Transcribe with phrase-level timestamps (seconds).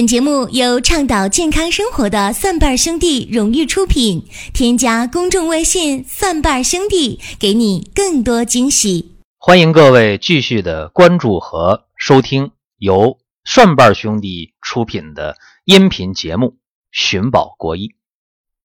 [0.00, 4.26] 本节目由倡导健康生活的蒜瓣兄弟荣誉出品。
[4.54, 9.18] 添加公众微信“蒜瓣兄弟”，给你更多惊喜。
[9.36, 15.36] 欢迎各位继续的关注和收听由蒜瓣兄弟出品的
[15.66, 16.46] 音频节目
[16.90, 17.88] 《寻宝国医》。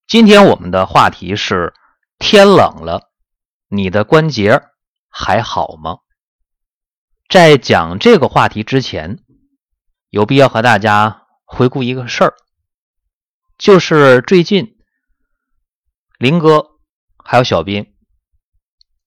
[0.07, 1.73] 今天我们的话题是：
[2.17, 3.09] 天冷了，
[3.67, 4.61] 你的关节
[5.09, 5.97] 还好吗？
[7.27, 9.19] 在讲这个话题之前，
[10.11, 11.23] 有必要和大家。
[11.45, 12.35] 回顾一个事儿，
[13.57, 14.77] 就是最近
[16.17, 16.71] 林哥
[17.23, 17.95] 还有小斌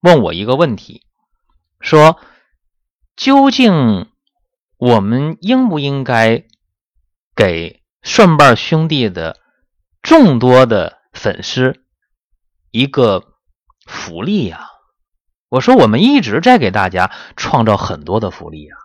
[0.01, 1.05] 问我一个问题，
[1.81, 2.21] 说
[3.17, 4.09] 究竟
[4.77, 6.45] 我们应不应该
[7.35, 9.37] 给顺瓣兄弟的
[10.01, 11.85] 众多的粉丝
[12.71, 13.35] 一个
[13.85, 14.69] 福利呀？
[15.49, 18.77] 我说我们一直在给大家创造很多的福利呀，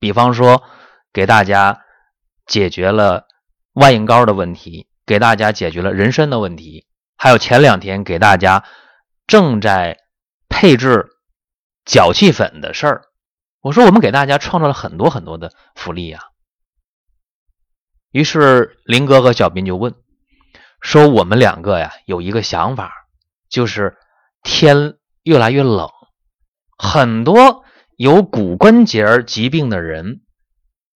[0.00, 0.64] 比方说
[1.12, 1.83] 给大家。
[2.46, 3.26] 解决了
[3.72, 6.86] 外应膏的问题，给大家解决了人参的问题，
[7.16, 8.64] 还有前两天给大家
[9.26, 9.98] 正在
[10.48, 11.06] 配置
[11.84, 13.02] 脚气粉的事儿。
[13.60, 16.20] 我说我们给大家创造了很多很多的福利呀。
[18.10, 19.94] 于是林哥和小斌就问
[20.80, 22.92] 说：“我们两个呀有一个想法，
[23.48, 23.96] 就是
[24.42, 25.90] 天越来越冷，
[26.76, 27.64] 很多
[27.96, 30.20] 有骨关节疾病的人。”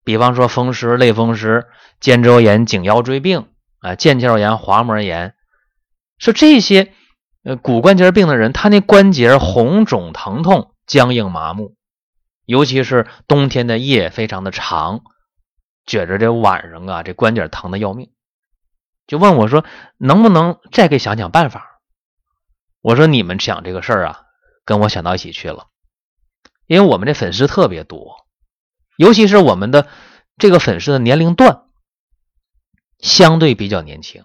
[0.08, 1.66] 比方说风湿、类风湿、
[2.00, 5.34] 肩周炎、颈腰椎病啊、腱鞘炎、滑膜炎，
[6.16, 6.94] 说这些
[7.44, 11.76] 呃骨关节病的人，他那关节红肿、疼痛、僵硬、麻木，
[12.46, 15.02] 尤其是冬天的夜非常的长，
[15.84, 18.10] 觉着这晚上啊这关节疼的要命，
[19.06, 19.66] 就问我说
[19.98, 21.82] 能不能再给想想办法？
[22.80, 24.22] 我说你们想这个事儿啊，
[24.64, 25.66] 跟我想到一起去了，
[26.66, 28.26] 因为我们这粉丝特别多。
[28.98, 29.86] 尤其是我们的
[30.38, 31.62] 这个粉丝的年龄段
[32.98, 34.24] 相对比较年轻，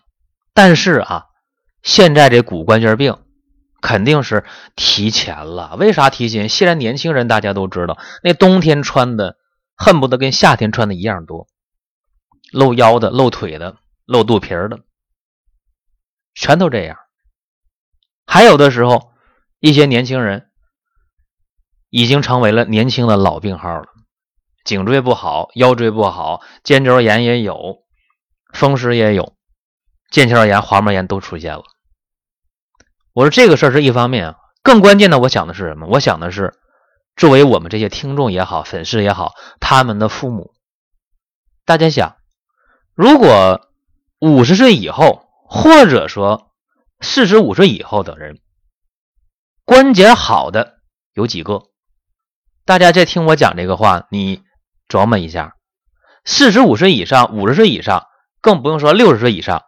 [0.55, 1.25] 但是啊，
[1.83, 3.19] 现在这骨关节病
[3.81, 4.43] 肯定是
[4.75, 5.75] 提前了。
[5.75, 6.49] 为啥提前？
[6.49, 9.37] 现在年轻人大家都知道，那冬天穿的
[9.75, 11.47] 恨不得跟夏天穿的一样多，
[12.51, 14.79] 露腰的、露腿的、露肚皮的，
[16.33, 16.97] 全都这样。
[18.25, 19.11] 还有的时候，
[19.59, 20.49] 一些年轻人
[21.91, 23.92] 已经成为了年轻的老病号了。
[24.63, 27.83] 颈椎不好，腰椎不好，肩周炎也有，
[28.53, 29.35] 风湿也有，
[30.09, 31.63] 腱鞘炎、滑膜炎都出现了。
[33.11, 35.87] 我说这个事儿是一方面，更关键的，我想的是什么？
[35.87, 36.53] 我想的是，
[37.17, 40.53] 作为我们这些听众也好，粉丝也好，他们的父母，
[41.65, 42.15] 大家想，
[42.95, 43.69] 如果
[44.19, 46.53] 五十岁以后，或者说
[47.01, 48.39] 四十五岁以后的人，
[49.65, 50.77] 关节好的
[51.11, 51.63] 有几个？
[52.63, 54.41] 大家在听我讲这个话，你。
[54.87, 55.55] 琢磨一下，
[56.25, 58.05] 四十五岁以上、五十岁以上，
[58.41, 59.63] 更不用说六十岁以上。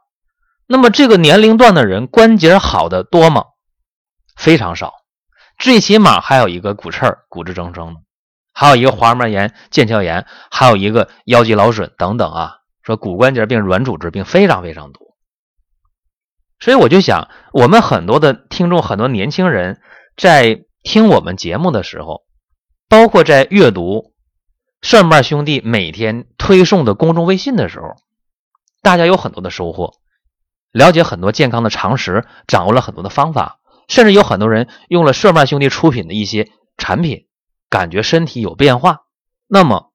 [0.67, 3.45] 那么这个年龄段的人关节好的多吗？
[4.35, 4.93] 非常少，
[5.57, 7.97] 最起码还有一个骨刺、骨质增生，
[8.53, 12.57] 还有一个滑膜炎、腱鞘炎，还有一个腰肌劳损等等啊。
[12.83, 15.15] 说骨关节病、软组织病非常非常多。
[16.59, 19.81] 所以我就想，我们很多的听众、很多年轻人
[20.17, 22.23] 在听我们节目的时候，
[22.89, 24.14] 包括在阅读。
[24.85, 27.95] 蒜瓣兄弟每天推送的公众微信的时候，
[28.83, 29.95] 大家有很多的收获，
[30.71, 37.25] 了解很多健康的常识，掌握了很多的方法，甚至有很多人用了蒜瓣兄弟出品的一些产品，
[37.67, 39.05] 感觉身体有变化。
[39.47, 39.91] 那么，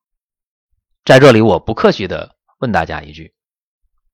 [1.05, 3.33] 在这里我不客气的问大家一句：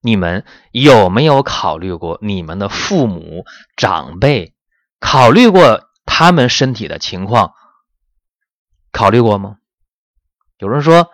[0.03, 3.47] 你们有没有考虑过你们的父母
[3.79, 4.55] 长辈？
[5.01, 7.55] 考虑过他们身体的情况？
[8.93, 9.57] 考虑过吗？
[10.59, 11.13] 有人说，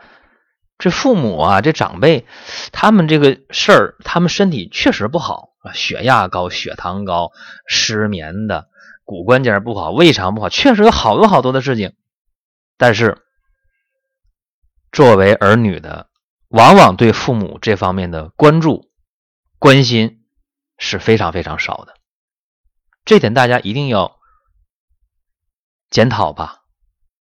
[0.79, 2.27] 这父母啊，这长辈，
[2.71, 7.33] 他们这个事儿，他们身体确实不好啊，血压高、血糖高、
[7.67, 8.69] 失眠的，
[9.05, 11.95] 骨关节不好、胃肠不好，确实有好多好多的事情。
[12.77, 13.25] 但是，
[14.93, 16.09] 作为儿女的，
[16.49, 18.91] 往往对父母这方面的关注、
[19.59, 20.25] 关心
[20.79, 21.95] 是非常非常少的。
[23.05, 24.21] 这点大家一定要
[25.91, 26.63] 检讨吧？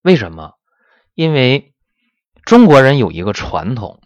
[0.04, 0.54] 为什么？
[1.16, 1.70] 因为。
[2.44, 4.02] 中国人有一个传统，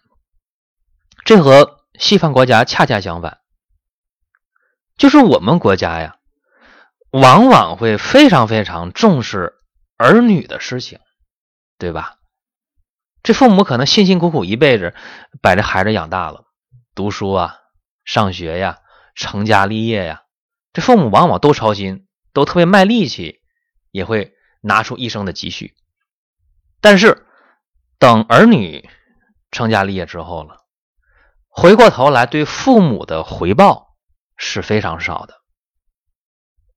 [1.23, 3.39] 这和西方国家恰恰相反，
[4.97, 6.17] 就是我们国家呀，
[7.11, 9.53] 往往会非常非常重视
[9.97, 10.99] 儿女的事情，
[11.79, 12.17] 对吧？
[13.23, 14.93] 这父母可能辛辛苦苦一辈子
[15.41, 16.43] 把这孩子养大了，
[16.93, 17.55] 读书啊、
[18.03, 18.79] 上学呀、
[19.15, 20.23] 成家立业呀，
[20.73, 23.39] 这父母往往都操心，都特别卖力气，
[23.91, 25.73] 也会拿出一生的积蓄，
[26.81, 27.24] 但是。
[27.97, 28.89] 等儿女
[29.51, 30.57] 成家立业之后了，
[31.47, 33.95] 回过头来对父母的回报
[34.35, 35.35] 是非常少的，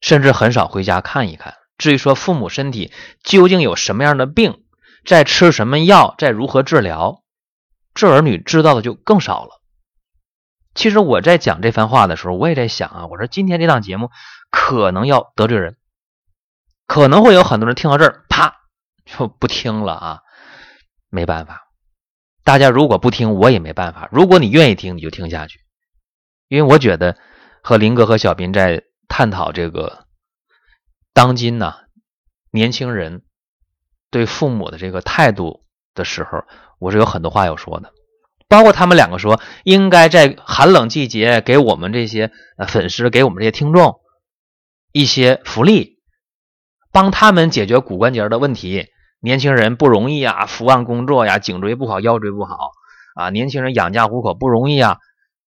[0.01, 1.55] 甚至很少回家看一看。
[1.77, 2.93] 至于说父母身体
[3.23, 4.65] 究竟有什么样的病，
[5.05, 7.23] 在吃什么药，在如何治疗，
[7.95, 9.61] 这儿女知道的就更少了。
[10.75, 14.11] 其实我在讲这番话的时候，我也在想啊，我说今天这档节目
[14.51, 15.77] 可能要得罪人，
[16.87, 18.57] 可能会有很多人听到这儿，啪
[19.05, 20.23] 就不听了啊。
[21.11, 21.69] 没办法，
[22.45, 24.09] 大家如果不听，我也没办法。
[24.13, 25.61] 如果你愿意听，你就听下去，
[26.49, 27.17] 因为我觉得
[27.63, 30.07] 和林哥和小斌在探讨这个
[31.13, 31.75] 当今呢
[32.51, 33.23] 年轻人
[34.11, 35.65] 对父母的这个态度
[35.95, 36.45] 的时候，
[36.79, 37.93] 我是有很多话要说的。
[38.49, 42.33] 包括他们两个说，应该在寒冷季节给我们这些
[42.67, 44.01] 粉丝，给我们这些听众
[44.93, 45.99] 一些福利，
[46.91, 48.87] 帮他们解决骨关节的问题。
[49.21, 52.71] 年轻人不容易啊，伏案工作呀，颈椎不好，腰椎不好
[53.17, 53.31] 啊。
[53.31, 54.99] 年轻人养家糊口不容易啊，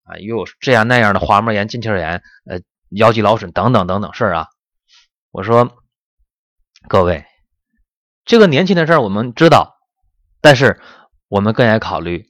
[0.03, 2.59] 啊，又有这样那样的滑膜炎、腱鞘炎、呃，
[2.89, 4.47] 腰肌劳损等等等等事儿啊。
[5.31, 5.77] 我说，
[6.89, 7.25] 各位，
[8.25, 9.77] 这个年轻的事儿我们知道，
[10.41, 10.81] 但是
[11.29, 12.25] 我们更爱考虑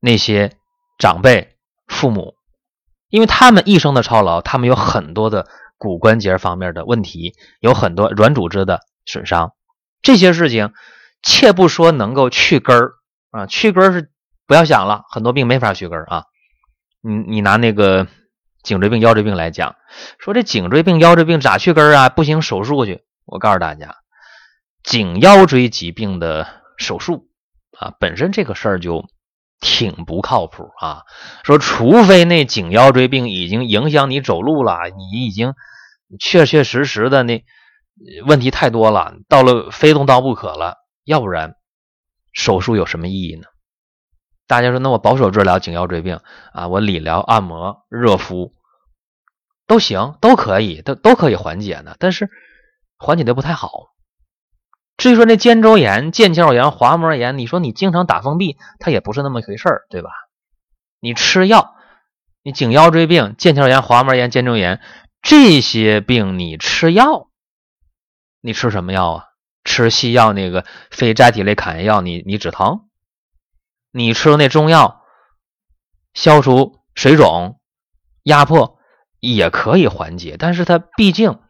[0.00, 0.52] 那些
[0.96, 2.34] 长辈、父母，
[3.10, 5.46] 因为他们一生的操劳，他们有很多的
[5.76, 9.52] 骨关节方面的问题，有很多软组织的损伤。
[10.02, 10.72] 这些事情，
[11.22, 12.94] 切不说能够去根儿
[13.30, 14.10] 啊，去根儿是
[14.48, 16.24] 不要想了，很多病没法去根儿啊。
[17.00, 18.08] 你你拿那个
[18.64, 19.76] 颈椎病、腰椎病来讲，
[20.18, 22.08] 说这颈椎病、腰椎病咋去根儿啊？
[22.08, 23.04] 不行，手术去。
[23.24, 23.94] 我告诉大家，
[24.82, 27.28] 颈腰椎疾病的手术
[27.78, 29.04] 啊，本身这个事儿就
[29.60, 31.02] 挺不靠谱啊。
[31.44, 35.54] 说除非那颈腰椎病已经影响你走路了，你已经
[36.18, 37.44] 确确实实的那。
[38.26, 41.56] 问题太多了，到了非动刀不可了，要不然
[42.32, 43.44] 手术有什么意义呢？
[44.46, 46.20] 大家说，那我保守治疗颈腰椎病
[46.52, 48.52] 啊，我理疗、按摩、热敷
[49.66, 52.28] 都行，都可以，都都可以缓解的，但是
[52.98, 53.70] 缓解的不太好。
[54.98, 60.10] 至于说那肩周炎、腱鞘炎、滑膜炎，你说你经常打封闭，它也不是那么回事儿，对吧？
[61.00, 61.74] 你吃药，
[62.42, 64.80] 你颈腰椎病、腱鞘炎、滑膜炎、肩周炎
[65.22, 67.28] 这些病，你吃药。
[68.42, 69.24] 你吃什么药啊？
[69.64, 72.88] 吃西药那个非甾体类抗炎药，你你止疼；
[73.92, 75.04] 你吃那中药，
[76.14, 77.60] 消除水肿、
[78.24, 78.76] 压迫
[79.20, 81.40] 也可以缓解，但是它毕竟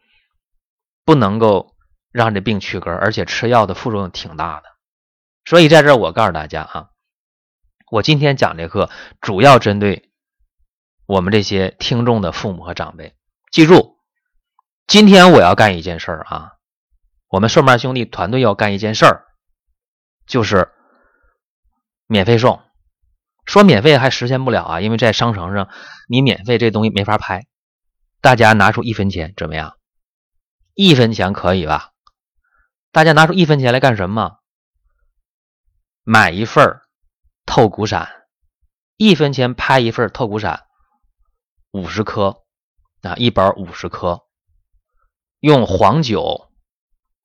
[1.03, 1.75] 不能够
[2.11, 4.67] 让这病去根，而且吃药的副作用挺大的。
[5.43, 6.89] 所以在这儿我告诉大家啊，
[7.89, 8.91] 我今天讲这课
[9.21, 10.11] 主要针对
[11.07, 13.15] 我们这些听众的父母和长辈，
[13.51, 13.97] 记住，
[14.85, 16.52] 今天我要干一件事儿啊。
[17.33, 19.25] 我们顺瓣兄弟团队要干一件事儿，
[20.27, 20.71] 就是
[22.05, 22.61] 免费送。
[23.47, 25.67] 说免费还实现不了啊，因为在商城上
[26.07, 27.47] 你免费这东西没法拍。
[28.21, 29.79] 大家拿出一分钱怎么样？
[30.75, 31.93] 一分钱可以吧？
[32.91, 34.37] 大家拿出一分钱来干什么？
[36.03, 36.81] 买一份
[37.47, 38.27] 透骨散，
[38.95, 40.65] 一分钱拍一份透骨散，
[41.71, 42.43] 五十颗
[43.01, 44.21] 啊，一包五十颗，
[45.39, 46.51] 用黄酒。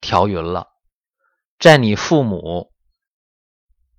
[0.01, 0.69] 调匀了，
[1.59, 2.73] 在你父母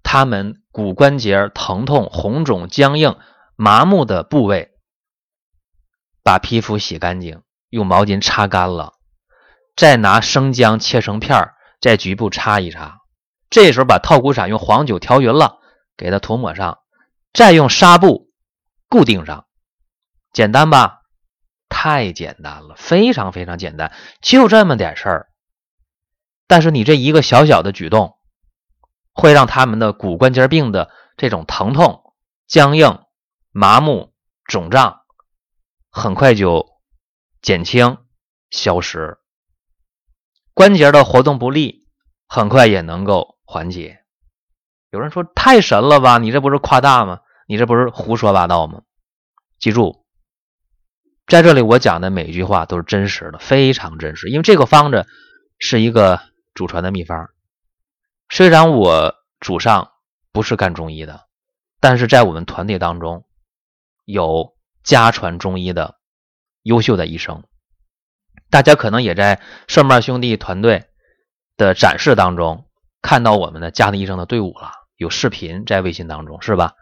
[0.03, 3.17] 他们骨关节疼痛、红肿、僵硬、
[3.55, 4.71] 麻木的部位，
[6.23, 8.93] 把皮肤洗干净，用毛巾擦干了，
[9.75, 12.99] 再拿生姜切成片，在局部擦一擦。
[13.49, 15.59] 这时候把透骨散用黄酒调匀了，
[15.97, 16.79] 给它涂抹上，
[17.33, 18.31] 再用纱布
[18.87, 19.47] 固定上，
[20.31, 21.01] 简单吧？
[21.67, 25.28] 太简单了，非常非常简单，就这么点事儿。
[26.49, 28.17] 但是你这一个小小的举动，
[29.13, 32.15] 会让他们的骨关节病的这种疼痛、
[32.47, 33.03] 僵硬、
[33.51, 34.15] 麻木、
[34.45, 35.01] 肿胀，
[35.91, 36.65] 很快就
[37.39, 37.99] 减轻、
[38.49, 39.19] 消失。
[40.55, 41.87] 关节的活动不利，
[42.27, 43.99] 很快也能够缓解。
[44.89, 46.17] 有人说太神了吧？
[46.17, 47.19] 你这不是夸大吗？
[47.47, 48.81] 你这不是胡说八道吗？
[49.59, 50.03] 记住，
[51.27, 55.05] 在这里我讲的每一句话都是真实的，非常真实，因为这个方子
[55.59, 56.19] 是一个。
[56.59, 57.29] 祖传的秘方，
[58.27, 59.93] 虽然我祖上
[60.33, 61.25] 不是干中医的，
[61.79, 63.25] 但是在我们团队当中
[64.03, 65.95] 有家传中医的
[66.63, 67.45] 优秀的医生。
[68.49, 70.89] 大家可能也在顺瓣兄弟团队
[71.55, 72.65] 的展示当中
[73.01, 76.73] 看到我们的家庭医生的队伍了，有视频在微信当中是吧？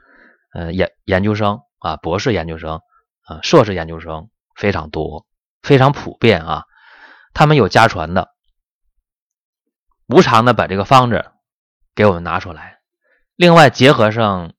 [0.55, 2.81] 嗯，研研究生啊，博士研究生
[3.27, 5.27] 啊，硕士研究生非常多，
[5.61, 6.63] 非常普遍啊。
[7.35, 8.35] 他们有家传的。
[10.07, 11.31] 无偿的把这个方子
[11.93, 12.79] 给我们拿出来，
[13.35, 14.53] 另外结合上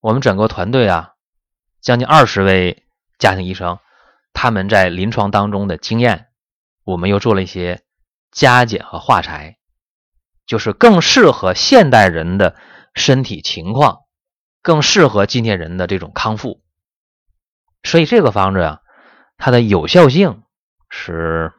[0.00, 1.14] 我们整个团队啊
[1.80, 2.86] 将近二十位
[3.18, 3.78] 家庭医生，
[4.32, 6.28] 他们在临床当中的经验，
[6.84, 7.82] 我们又做了一些
[8.30, 9.58] 加减和化裁，
[10.46, 12.54] 就是更适合现代人的
[12.94, 14.02] 身体情况，
[14.62, 16.62] 更适合今天人的这种康复。
[17.82, 18.80] 所以这个方子啊，
[19.36, 20.44] 它的有效性
[20.88, 21.52] 是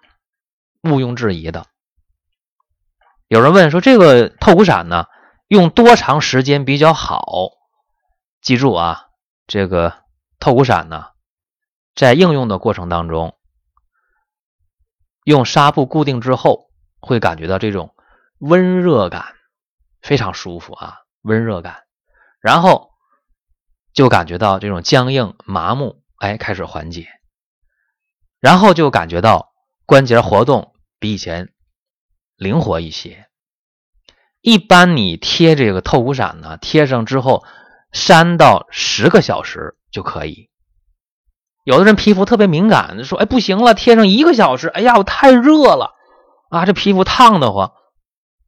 [0.83, 1.65] 毋庸置疑的。
[3.29, 5.05] 有人问说，这个透骨散呢，
[5.47, 7.21] 用多长时间比较好？
[8.41, 9.09] 记住啊，
[9.45, 10.01] 这个
[10.39, 11.09] 透骨散呢，
[11.93, 13.37] 在应用的过程当中，
[15.25, 17.93] 用纱布固定之后，会感觉到这种
[18.39, 19.35] 温热感，
[20.01, 21.83] 非常舒服啊，温热感，
[22.41, 22.89] 然后
[23.93, 26.01] 就感觉到这种僵硬麻木。
[26.17, 27.07] 哎，开始缓解，
[28.39, 29.53] 然后就感觉到
[29.85, 31.53] 关节活动比以前
[32.39, 33.27] 灵活一些。
[34.41, 37.45] 一般你贴这个透骨散呢，贴上之后
[37.91, 40.49] 三到十个小时就可以。
[41.65, 45.93] 有的人皮肤特别敏感，说：“哎，不行了，贴上一个小时，哎呀，我太热了
[46.49, 47.73] 啊，这皮肤烫得慌。”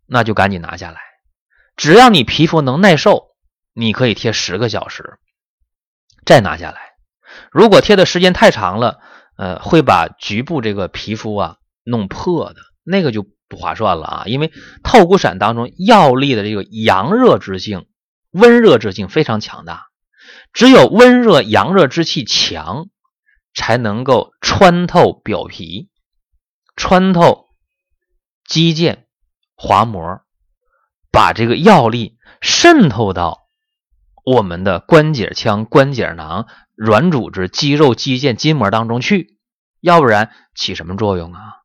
[0.08, 1.02] 那就赶紧拿下来。
[1.76, 3.28] 只要你皮肤能耐受，
[3.74, 5.20] 你可以贴十个小时，
[6.26, 6.80] 再拿下来。
[7.52, 9.00] 如果贴的时间太长了，
[9.38, 14.24] 呃，会把局部这个皮肤啊弄破的，那个就不划算了啊。
[14.26, 17.86] 因为透骨散当中药力的这个阳热之性、
[18.32, 19.88] 温热之性非常强大，
[20.54, 22.88] 只有温热阳热之气强，
[23.54, 25.90] 才能够穿透表皮、
[26.78, 27.48] 穿透
[28.46, 29.04] 肌腱、
[29.56, 30.22] 滑膜，
[31.12, 33.42] 把这个药力渗透到
[34.24, 36.48] 我们的关节腔、关节囊。
[36.74, 39.38] 软组织、肌肉、肌腱、筋膜当中去，
[39.82, 41.61] 要不然起什么作用啊？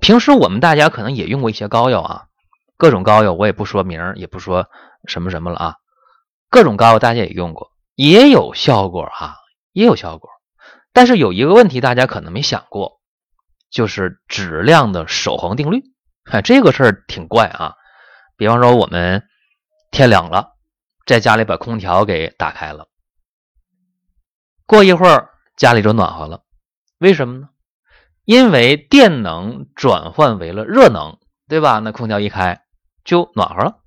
[0.00, 2.26] 平时我们大家可能也用过一些膏药啊，
[2.76, 4.68] 各种膏药我也不说名也不说
[5.06, 5.76] 什么什么了啊，
[6.48, 9.36] 各种膏药大家也用过，也有效果啊，
[9.72, 10.30] 也有效果。
[10.92, 13.00] 但是有一个问题大家可能没想过，
[13.70, 15.82] 就是质量的守恒定律。
[16.30, 17.74] 哎，这个事儿挺怪啊。
[18.36, 19.26] 比方说我们
[19.90, 20.56] 天凉了，
[21.06, 22.88] 在家里把空调给打开了。
[24.64, 26.44] 过一会儿家里就暖和了，
[26.98, 27.48] 为什么呢？
[28.28, 31.18] 因为电能转换为了热能，
[31.48, 31.78] 对吧？
[31.78, 32.62] 那空调一开
[33.02, 33.80] 就暖和了。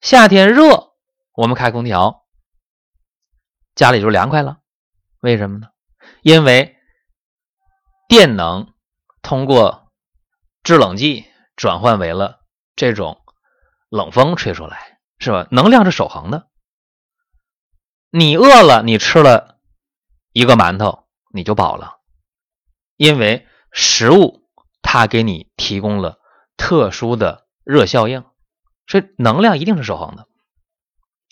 [0.00, 0.94] 夏天热，
[1.34, 2.24] 我们开空调，
[3.74, 4.60] 家里就凉快了。
[5.20, 5.66] 为什么呢？
[6.22, 6.74] 因为
[8.08, 8.72] 电能
[9.20, 9.92] 通过
[10.62, 12.40] 制冷剂转换为了
[12.74, 13.20] 这种
[13.90, 15.46] 冷风吹出来，是吧？
[15.50, 16.48] 能量是守恒的。
[18.08, 19.58] 你饿了，你吃了。
[20.32, 21.98] 一个馒头你就饱了，
[22.96, 24.42] 因为食物
[24.82, 26.18] 它给你提供了
[26.56, 28.24] 特殊的热效应，
[28.86, 30.26] 所以能量一定是守恒的。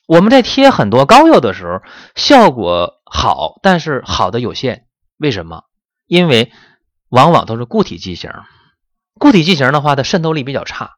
[0.06, 1.82] 我们在贴很多膏药的时候，
[2.16, 4.86] 效果好，但是好的有限。
[5.16, 5.64] 为什么？
[6.06, 6.52] 因为
[7.08, 8.30] 往往都是固体剂型，
[9.18, 10.96] 固体剂型的话，它渗透力比较差，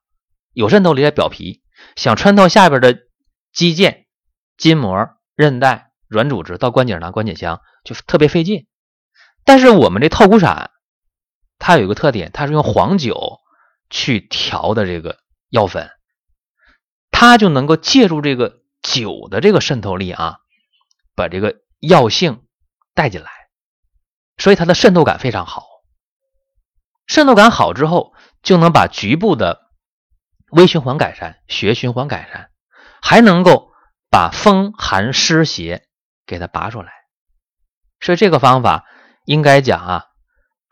[0.53, 1.63] 有渗透力在表皮，
[1.95, 2.99] 想穿透下边的
[3.53, 4.05] 肌腱、
[4.57, 7.61] 筋膜、韧带、软组织到关节囊、关节腔。
[7.85, 8.67] 就特别费劲，
[9.45, 10.71] 但是我们这透骨散，
[11.59, 13.41] 它有一个特点，它是用黄酒
[13.91, 15.19] 去调的这个
[15.51, 15.91] 药粉，
[17.11, 20.39] 它就能够借助这个酒的这个渗透力啊，
[21.15, 22.45] 把这个药性
[22.95, 23.31] 带进来，
[24.39, 25.67] 所以它的渗透感非常好。
[27.07, 29.61] 渗透感好之后，就能把局部的
[30.51, 32.51] 微循环改善、血循环改善，
[33.03, 33.73] 还能够
[34.11, 35.87] 把风寒湿邪
[36.25, 36.93] 给它拔出来。
[38.01, 38.87] 所以这个方法
[39.25, 40.07] 应该讲啊，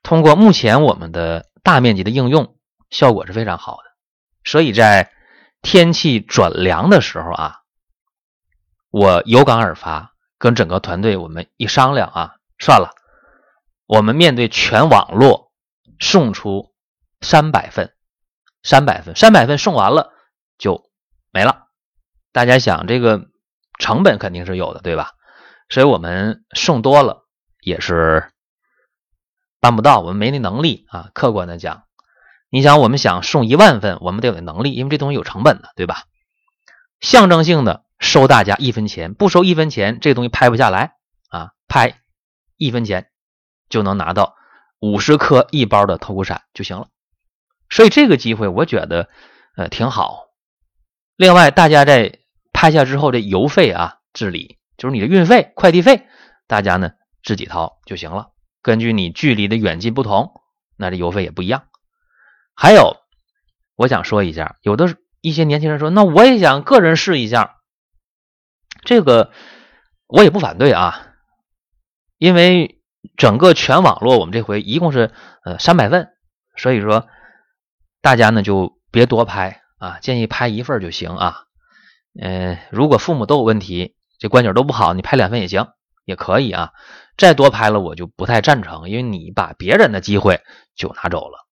[0.03, 2.57] 通过目前我们的大面积的应用，
[2.91, 3.83] 效果是非常好的。
[4.45, 5.11] 所以在
[5.63, 7.61] 天气转凉的时候啊，
[8.91, 12.91] 我有感而发，跟整个团队我们一商量啊，算了，
[13.87, 15.51] 我们面对全网络
[15.99, 16.75] 送出
[17.21, 17.95] 三百份，
[18.63, 20.13] 三百份，三百份送完了
[20.59, 20.91] 就
[21.31, 21.69] 没了。
[22.33, 23.29] 大家想这个
[23.79, 25.13] 成本肯定是有的，对吧？
[25.69, 27.21] 所以我们送多了。
[27.65, 28.32] 也是
[29.63, 31.11] 办不到，我们没那能力啊。
[31.15, 31.85] 客观的讲，
[32.51, 36.03] 你想，我们想送一万份，我们得有能力，因为这东西有成本的，对吧？
[37.01, 40.95] 象征性的收大家一分钱，不收一分钱，这东西拍不下来
[41.29, 41.53] 啊。
[41.69, 42.01] 拍
[42.57, 43.07] 一分钱
[43.69, 44.35] 就能拿到
[44.81, 46.89] 五十颗一包的透骨散就行了。
[47.71, 49.09] 所以这个机会我觉得
[49.57, 50.25] 呃挺好。
[51.15, 52.19] 另外，大家在
[52.53, 56.09] 拍下之后的邮费啊，治理就是你的运费、快递费，
[56.49, 56.91] 大家呢。
[57.25, 58.32] 自己掏就行了。
[58.63, 60.41] 根据你距离的远近不同，
[60.77, 61.65] 那这邮费也不一样。
[62.55, 62.97] 还有，
[63.77, 67.57] 我想说一下，有的一些年轻人说，那我也想个人试一下，
[68.85, 69.33] 这个
[70.07, 71.09] 我也不反对啊。
[72.19, 72.81] 因为
[73.17, 75.11] 整个全网络我们这回一共是
[75.45, 76.11] 呃三百份，
[76.57, 77.09] 所以说
[78.01, 81.45] 大家呢就别多拍啊，建议拍一份就行啊。
[82.21, 85.73] 嗯，如果父母都有问题，这关节都不好，你拍两份也行，
[86.05, 86.73] 也可以啊。
[87.17, 90.43] 再多拍了我就不太赞成，因为你把别人的机会
[90.75, 91.47] 就拿走了。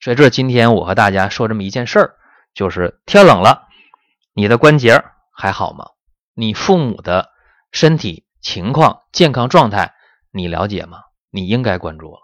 [0.00, 2.14] 所以这今天我和大家说这么一件事儿，
[2.54, 3.66] 就是天冷了，
[4.34, 5.90] 你的关节还好吗？
[6.34, 7.30] 你父母的
[7.72, 9.94] 身体情况、健康状态
[10.30, 11.02] 你了解吗？
[11.30, 12.20] 你应该关注了，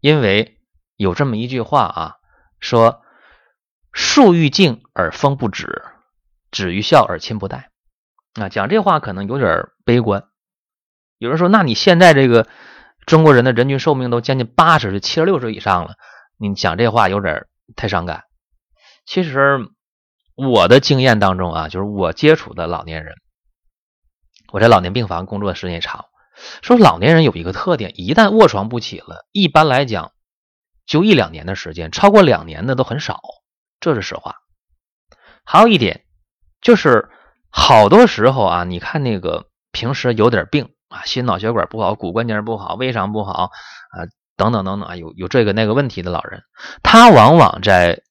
[0.00, 0.60] 因为
[0.96, 2.16] 有这么一句话啊，
[2.58, 3.02] 说
[3.92, 5.84] 树欲静而风不止，
[6.50, 7.70] 子欲孝而亲不待。
[8.34, 10.28] 啊，讲这话可能有点悲观。
[11.18, 12.46] 有人说，那你现在这个
[13.06, 15.94] 中国人的人均寿命都将近八十岁、七十六岁以上了，
[16.38, 18.24] 你讲这话有点太伤感。
[19.06, 19.68] 其实
[20.34, 23.14] 我的经验当中啊，就是我接触的老年人，
[24.52, 26.06] 我在老年病房工作的时间也长，
[26.62, 30.12] 说老年人有一个特点，一旦卧床不起了，一般来讲
[30.86, 33.20] 就一两年的时间，超过两年的都很少，
[33.80, 34.36] 这是实话。
[35.44, 36.04] 还有一点
[36.60, 37.10] 就是。
[37.56, 43.50] 好多时候啊，你看那个平时有点病啊，心脑血管不好，骨关节不好，胃肠不好
[43.90, 46.42] 啊，等等等等啊，有有这个那个问题的老人，
[46.82, 48.02] 他往往在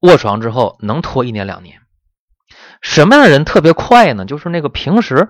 [0.00, 1.80] 卧床之后能拖一年两年。
[2.82, 4.24] 什么样的人特别快呢？
[4.24, 5.28] 就是那个平时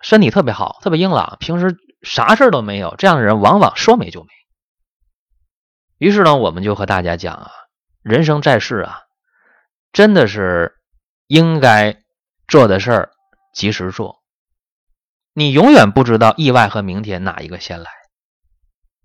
[0.00, 4.28] 身体特别好，特别硬朗，平时啥事都没有，这样的人往往说没就没。
[5.98, 7.50] 于是呢，我们就和大家讲啊，
[8.02, 9.00] 人生在世啊，
[9.92, 10.74] 真的是
[11.26, 11.96] 应该。
[12.48, 13.10] 做的事儿
[13.54, 14.19] 及时做，
[15.32, 17.90] 你永远不知道意外和明天哪一个先来。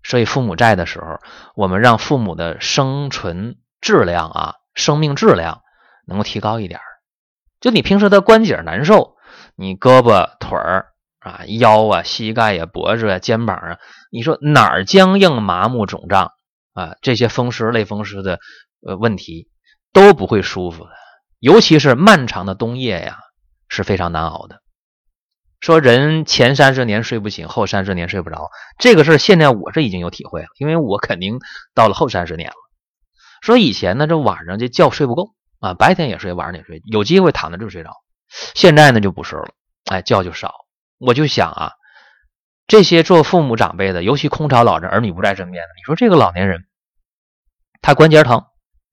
[0.02, 1.18] 所以父母在的时候，
[1.54, 5.62] 我们让父母的生存质量啊，生命质量
[6.06, 6.80] 能够提高一点。
[7.60, 9.16] 就你平时的关节难受，
[9.56, 10.86] 你胳膊腿儿
[11.18, 13.78] 啊、腰啊、膝盖呀、脖子啊、肩膀啊，
[14.10, 16.32] 你说哪儿僵硬、麻木、肿胀
[16.74, 18.38] 啊，这些风湿类风湿的
[18.86, 19.48] 呃问题
[19.92, 20.90] 都不会舒服的，
[21.40, 23.18] 尤其是漫长的冬夜呀。
[23.68, 24.62] 是非常难熬的。
[25.66, 31.40] 说人前三十年睡不醒，后三十年睡不着，这个事儿现在我是已经有体会了，因为我肯定
[31.74, 32.54] 到了后三十年了。
[33.42, 37.90] 说以前呢，这晚上这觉睡不够啊，白天也睡，晚上也睡，有机会躺着就睡着。
[38.54, 39.48] 现在呢就不是了，
[39.86, 40.54] 哎，觉就少。
[40.98, 41.72] 我就想啊，
[42.68, 46.66] 这些做父母长辈的，尤其空巢老人，儿女不在身边的，你说这个老年人，
[47.82, 48.44] 他关节疼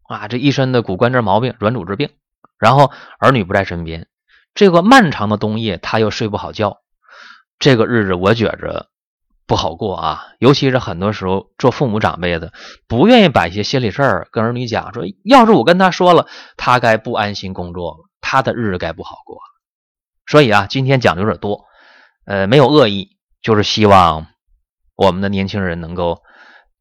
[0.10, 2.10] 啊，这一身的骨关节毛病、软组织病，
[2.58, 4.08] 然后儿女不在身边。
[4.54, 6.78] 这个漫长的冬夜，他又睡不好觉，
[7.60, 8.89] 这个日子我觉着
[9.48, 10.24] 不好过啊。
[10.38, 12.54] 尤其是很多时候做父母长辈的，
[12.88, 19.39] 不愿意把一些心里事儿跟儿女讲，说要是我跟他说了，他该不安心工作，他的日子该不好过。
[20.28, 21.66] 所以啊，今天讲的有点多，
[22.26, 24.28] 呃，没有恶意，就是希望
[24.96, 26.22] 我们的年轻人能够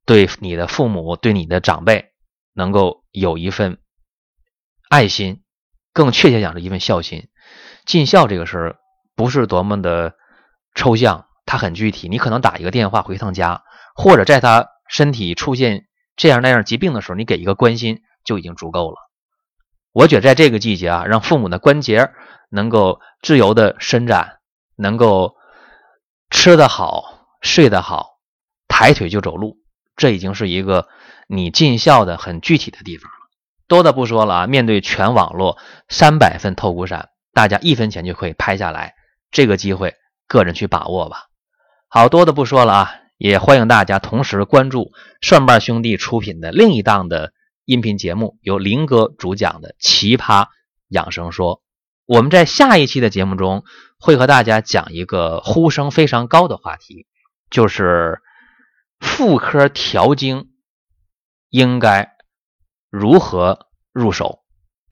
[0.04, 2.12] 对你的父母、对你的长辈
[2.52, 3.78] 能够有一份
[4.90, 5.42] 爱心，
[5.92, 7.28] 更确切讲是一份孝心。
[7.84, 8.76] 尽孝这个事儿
[9.14, 10.14] 不是多么的
[10.74, 12.08] 抽象，它很具体。
[12.08, 13.62] 你可能打一个电话回趟家，
[13.94, 18.96] 或者在他身体出现这样那样疾病的时候，你给一个关心就已经足够了。
[19.92, 22.10] 我觉得在这个季节啊，让父母的关节
[22.50, 24.38] 能够自由的伸展，
[24.76, 25.34] 能够
[26.30, 28.18] 吃得好、睡得好、
[28.68, 29.56] 抬腿就走路，
[29.96, 30.88] 这已经是一个
[31.28, 33.16] 你尽孝的很具体的地方了。
[33.68, 37.10] 多的不说了啊，面对全网络三百份透骨散。
[37.32, 38.94] 大家一分钱就可以拍下来，
[39.30, 41.28] 这个机会个人去把握吧。
[41.88, 47.32] 好多的不说了啊，也欢迎大家同时关注蒜瓣兄弟出品的另一档的
[47.64, 50.48] 音频节目，由林哥主讲的《奇葩
[50.88, 51.56] 养生说》。
[52.04, 53.64] 我们在下一期的节目中
[53.98, 57.06] 会和大家讲一个呼声非常高的话题，
[57.48, 58.20] 就是
[59.00, 60.50] 妇科调经
[61.48, 62.16] 应该
[62.90, 64.40] 如何入手。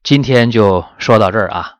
[0.02, 1.79] 今天就说到这儿啊。